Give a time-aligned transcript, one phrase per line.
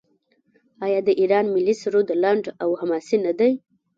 [0.85, 3.51] آیا د ایران ملي سرود لنډ او حماسي نه دی؟